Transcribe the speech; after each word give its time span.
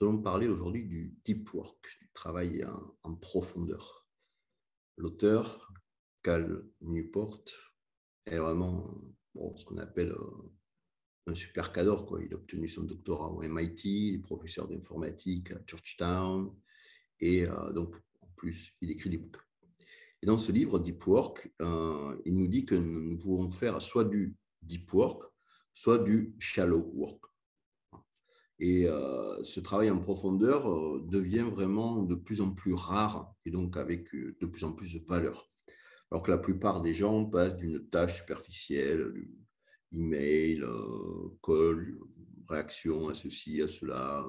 Nous 0.00 0.08
allons 0.08 0.22
parler 0.22 0.48
aujourd'hui 0.48 0.84
du 0.84 1.14
deep 1.24 1.54
work, 1.54 1.98
du 2.00 2.10
travail 2.12 2.64
en, 3.04 3.14
profondeur. 3.14 4.08
L'auteur, 4.96 5.72
Cal 6.22 6.64
Newport, 6.80 7.44
est 8.26 8.38
vraiment 8.38 8.92
ce 9.56 9.64
qu'on 9.64 9.78
appelle 9.78 10.10
euh, 10.10 10.52
un 11.28 11.34
super 11.34 11.72
cadre. 11.72 12.04
Quoi. 12.06 12.22
Il 12.24 12.32
a 12.32 12.36
obtenu 12.36 12.66
son 12.66 12.82
doctorat 12.82 13.30
au 13.30 13.42
MIT, 13.42 13.84
il 13.84 14.14
est 14.16 14.18
professeur 14.18 14.66
d'informatique 14.66 15.52
à 15.52 15.60
Georgetown, 15.64 16.52
et 17.20 17.46
euh, 17.46 17.72
donc 17.72 17.94
en 18.20 18.28
plus, 18.34 18.74
il 18.80 18.90
écrit 18.90 19.10
des 19.10 19.18
bouquins. 19.18 19.44
Et 20.22 20.26
dans 20.26 20.38
ce 20.38 20.50
livre, 20.50 20.80
Deep 20.80 21.06
Work, 21.06 21.52
euh, 21.62 22.20
il 22.24 22.36
nous 22.36 22.48
dit 22.48 22.66
que 22.66 22.74
nous 22.74 23.18
pouvons 23.18 23.48
faire 23.48 23.80
soit 23.80 24.04
du 24.04 24.34
deep 24.62 24.92
work, 24.92 25.22
soit 25.72 25.98
du 25.98 26.34
shallow 26.40 26.90
work. 26.94 27.33
Et 28.60 28.86
euh, 28.86 29.42
ce 29.42 29.60
travail 29.60 29.90
en 29.90 29.98
profondeur 29.98 30.70
euh, 30.70 31.04
devient 31.08 31.46
vraiment 31.50 32.02
de 32.02 32.14
plus 32.14 32.40
en 32.40 32.50
plus 32.50 32.74
rare 32.74 33.34
et 33.44 33.50
donc 33.50 33.76
avec 33.76 34.14
euh, 34.14 34.36
de 34.40 34.46
plus 34.46 34.64
en 34.64 34.72
plus 34.72 34.94
de 34.94 35.04
valeur. 35.06 35.50
Alors 36.10 36.22
que 36.22 36.30
la 36.30 36.38
plupart 36.38 36.80
des 36.80 36.94
gens 36.94 37.24
passent 37.24 37.56
d'une 37.56 37.88
tâche 37.88 38.18
superficielle, 38.18 39.12
email, 39.92 40.62
call, 41.42 41.98
réaction 42.48 43.08
à 43.08 43.14
ceci, 43.14 43.60
à 43.62 43.68
cela, 43.68 44.24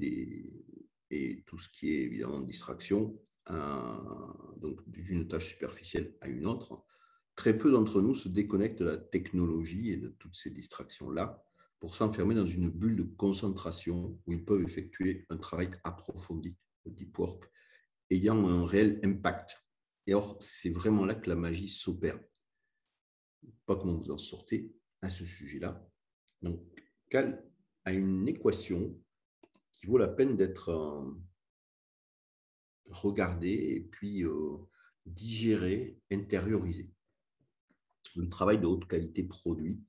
et 0.00 1.42
tout 1.44 1.58
ce 1.58 1.68
qui 1.68 1.92
est 1.92 2.04
évidemment 2.04 2.40
distraction, 2.40 3.20
donc 4.56 4.80
d'une 4.86 5.28
tâche 5.28 5.48
superficielle 5.48 6.14
à 6.22 6.28
une 6.28 6.46
autre. 6.46 6.84
Très 7.34 7.58
peu 7.58 7.70
d'entre 7.70 8.00
nous 8.00 8.14
se 8.14 8.28
déconnectent 8.28 8.80
de 8.80 8.86
la 8.86 8.96
technologie 8.98 9.90
et 9.90 9.96
de 9.96 10.08
toutes 10.08 10.36
ces 10.36 10.50
distractions-là 10.50 11.44
pour 11.80 11.94
s'enfermer 11.94 12.34
dans 12.34 12.46
une 12.46 12.68
bulle 12.68 12.96
de 12.96 13.02
concentration 13.02 14.18
où 14.26 14.32
ils 14.32 14.44
peuvent 14.44 14.62
effectuer 14.62 15.26
un 15.30 15.38
travail 15.38 15.70
approfondi, 15.82 16.54
le 16.84 16.92
deep 16.92 17.18
work, 17.18 17.50
ayant 18.10 18.46
un 18.46 18.66
réel 18.66 19.00
impact. 19.02 19.64
Et 20.06 20.14
or, 20.14 20.36
c'est 20.40 20.70
vraiment 20.70 21.06
là 21.06 21.14
que 21.14 21.28
la 21.28 21.36
magie 21.36 21.68
s'opère. 21.68 22.20
Pas 23.64 23.76
comment 23.76 23.96
vous 23.96 24.10
en 24.10 24.18
sortez 24.18 24.74
à 25.00 25.08
ce 25.08 25.24
sujet-là. 25.24 25.82
Donc, 26.42 26.60
Cal 27.08 27.42
a 27.84 27.92
une 27.92 28.28
équation 28.28 28.94
qui 29.72 29.86
vaut 29.86 29.98
la 29.98 30.08
peine 30.08 30.36
d'être 30.36 30.68
euh, 30.68 31.10
regardée 32.90 33.76
et 33.76 33.80
puis 33.80 34.22
euh, 34.24 34.58
digérée, 35.06 35.98
intériorisée. 36.10 36.90
Le 38.16 38.28
travail 38.28 38.58
de 38.58 38.66
haute 38.66 38.86
qualité 38.86 39.22
produit 39.22 39.82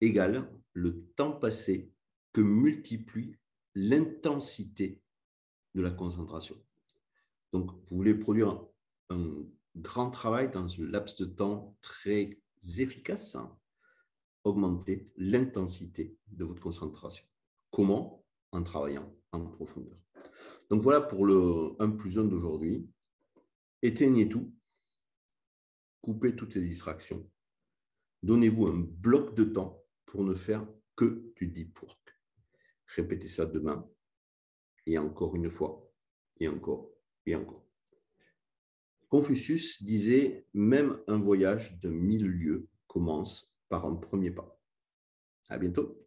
égale 0.00 0.48
le 0.76 1.02
temps 1.16 1.32
passé 1.32 1.90
que 2.34 2.42
multiplie 2.42 3.34
l'intensité 3.74 5.00
de 5.74 5.80
la 5.80 5.90
concentration. 5.90 6.62
Donc, 7.52 7.70
vous 7.70 7.96
voulez 7.96 8.14
produire 8.14 8.62
un, 9.08 9.46
grand 9.74 10.10
travail 10.10 10.50
dans 10.50 10.66
un 10.66 10.84
laps 10.84 11.16
de 11.16 11.26
temps 11.26 11.76
très 11.82 12.38
efficace, 12.78 13.34
hein, 13.34 13.58
augmenter 14.44 15.10
l'intensité 15.16 16.16
de 16.28 16.44
votre 16.44 16.62
concentration. 16.62 17.24
Comment? 17.70 18.24
En 18.52 18.62
travaillant 18.62 19.14
en 19.32 19.44
profondeur. 19.46 19.98
Donc 20.70 20.82
voilà 20.82 21.02
pour 21.02 21.26
le 21.26 21.74
1 21.78 21.90
plus 21.90 22.18
1 22.18 22.24
d'aujourd'hui. 22.24 22.88
Éteignez 23.82 24.28
tout, 24.28 24.54
coupez 26.00 26.34
toutes 26.34 26.54
les 26.54 26.62
distractions, 26.62 27.28
donnez-vous 28.22 28.66
un 28.66 28.78
bloc 28.78 29.34
de 29.34 29.44
temps 29.44 29.85
pour 30.06 30.24
ne 30.24 30.34
faire 30.34 30.66
que 30.94 31.32
du 31.36 31.48
deep 31.48 31.80
work. 31.82 32.18
Répétez 32.86 33.28
ça 33.28 33.44
demain, 33.44 33.88
et 34.86 34.98
encore 34.98 35.36
une 35.36 35.50
fois, 35.50 35.92
et 36.38 36.48
encore, 36.48 36.90
et 37.26 37.34
encore. 37.34 37.66
Confucius 39.08 39.82
disait, 39.82 40.46
même 40.54 40.98
un 41.06 41.18
voyage 41.18 41.78
de 41.80 41.90
mille 41.90 42.26
lieues 42.26 42.68
commence 42.86 43.56
par 43.68 43.86
un 43.86 43.94
premier 43.94 44.30
pas. 44.30 44.60
À 45.48 45.58
bientôt. 45.58 46.05